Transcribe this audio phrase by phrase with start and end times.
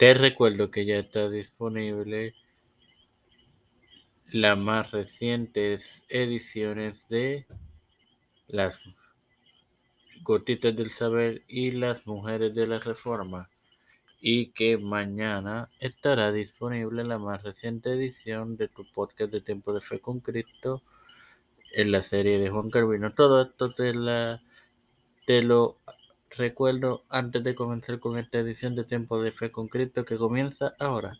[0.00, 2.34] Te recuerdo que ya está disponible
[4.32, 7.46] las más recientes ediciones de
[8.48, 8.80] Las
[10.22, 13.50] Gotitas del Saber y Las Mujeres de la Reforma
[14.22, 19.82] y que mañana estará disponible la más reciente edición de tu podcast de Tiempo de
[19.82, 20.80] Fe con Cristo
[21.74, 23.12] en la serie de Juan Carvino.
[23.12, 24.40] Todo esto te, la,
[25.26, 25.76] te lo
[26.36, 30.74] recuerdo antes de comenzar con esta edición de Tiempo de Fe con Cristo que comienza
[30.78, 31.16] ahora.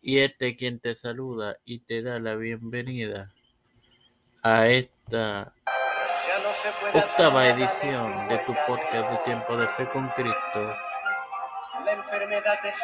[0.00, 3.32] Y este quien te saluda y te da la bienvenida
[4.42, 5.52] a esta
[6.94, 10.76] octava edición de tu podcast de Tiempo de Fe con Cristo.
[11.84, 12.76] La enfermedad es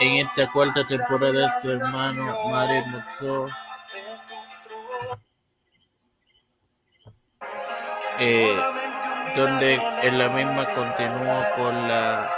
[0.00, 3.48] En esta cuarta temporada tu hermano Mario Mutso.
[8.18, 8.60] Eh,
[9.34, 12.30] donde en la misma continuó con la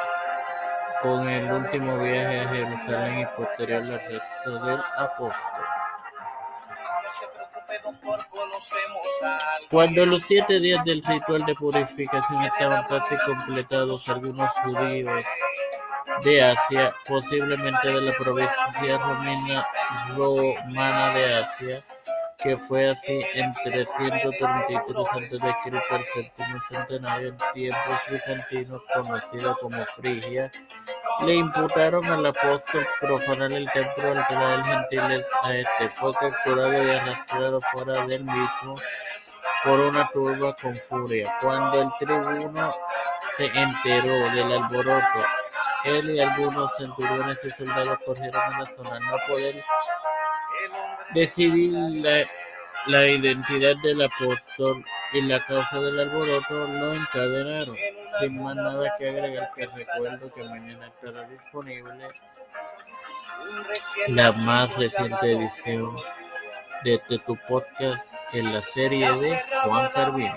[1.03, 5.65] con el último viaje a Jerusalén y posterior al resto del apóstol.
[9.69, 15.25] Cuando los siete días del ritual de purificación estaban casi completados, algunos judíos
[16.23, 19.67] de Asia, posiblemente de la provincia romana,
[20.17, 21.83] romana de Asia,
[22.43, 25.95] que fue así en 333 a.C.
[25.95, 30.51] al séptimo centenario en tiempos bizantinos, conocida como Frigia,
[31.25, 35.89] le imputaron al apóstol profanar el templo del gentiles a este.
[35.91, 38.75] Fue capturado y arrastrado fuera del mismo
[39.65, 41.33] por una turba con furia.
[41.41, 42.75] Cuando el tribuno
[43.37, 45.21] se enteró del alboroto,
[45.85, 49.55] él y algunos centuriones y soldados corrieron a la zona, no poder
[51.15, 51.73] decidir
[52.87, 57.77] la, identidad del apóstol y la causa del alboroto lo encadenaron.
[58.19, 61.93] Sin más nada que agregar, que recuerdo que mañana estará disponible
[64.09, 65.97] la más reciente edición
[66.85, 70.37] de este tu podcast en la serie de Juan Carvino.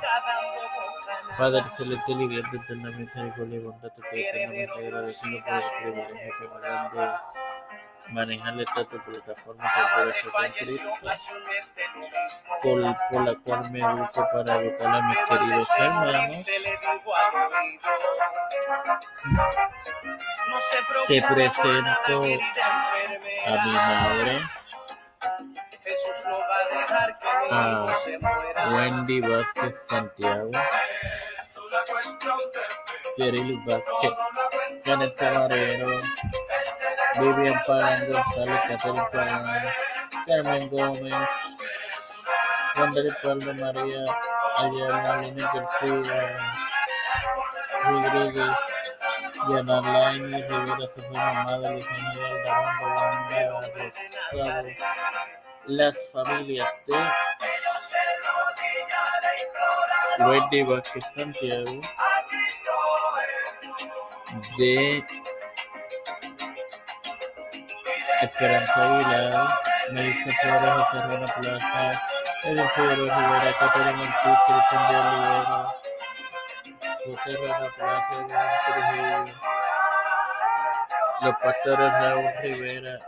[1.38, 5.64] Padre celestial y Dios de la misericordia y bondad, te estoy eternamente agradecido por el
[5.82, 10.32] privilegio que me dan de manejar esta tu plataforma por eso
[12.62, 16.46] con por, la cual me educo para educar a mis queridos hermanos.
[21.08, 22.22] Te presento
[23.46, 24.42] a mi madre,
[27.52, 30.52] a Wendy Vázquez Santiago.
[33.18, 34.14] Yerili Vázquez,
[34.86, 36.02] Janet Camarero,
[37.18, 39.74] Vivian Pan González Catalina,
[40.28, 41.30] Carmen Gómez,
[42.76, 44.04] Wandel Pablo María
[44.58, 46.20] Ayala, Lina García,
[47.86, 48.56] Rodríguez,
[49.50, 52.86] Yana Laini, Rivera Susana Madre, Ingeniera Alvarado,
[54.34, 54.70] Rosado,
[55.68, 56.96] las familias de
[60.26, 61.82] Wendy Vázquez Santiago,
[64.58, 65.04] de
[68.22, 69.48] Esperanza Aguilar,
[69.92, 72.02] Melissa Flores, José Rana Plaza,
[72.44, 75.60] Edwin Figueroa Rivera, Caterina Ortiz, Cristian de Olivera,
[77.06, 78.16] José Rana Plaza,
[81.22, 83.00] los pastores Raúl Rivera,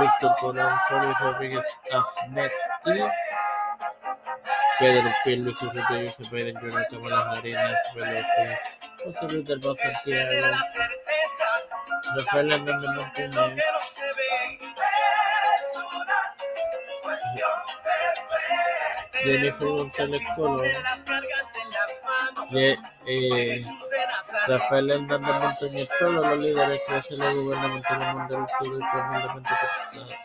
[0.00, 2.52] Víctor Colón, Félix Rodríguez Afnet
[2.86, 2.98] y
[4.78, 6.60] Pedro Pilo, su Rodríguez, Pedro
[6.92, 8.58] Jonathan Harinas, Veloce,
[9.04, 10.56] José Luis del Santiago,
[12.16, 13.64] Rafael Hernández Martínez,
[19.24, 20.66] Jennifer González Colón,
[22.50, 23.60] de, eh,
[24.46, 28.90] Rafael Hernández Montañez, todos los líderes que hacen la gubernamental del mundo del Sur y
[28.92, 29.50] profundamente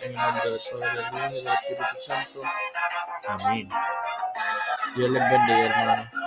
[0.01, 2.41] en el nombre del Padre, del Hijo y del Espíritu Santo.
[3.27, 3.69] Amén.
[4.93, 6.22] dia lebih dari mana